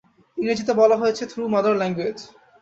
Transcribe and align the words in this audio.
ইংরেজিতে 0.37 0.73
বলা 0.81 0.95
হয়েছে 1.01 1.23
থ্রু 1.31 1.41
মাদার 1.53 1.75
ল্যাঙ্গুয়েজ। 1.81 2.17